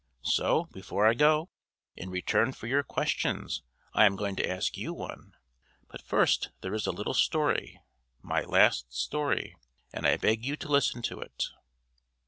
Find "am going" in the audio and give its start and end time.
4.05-4.35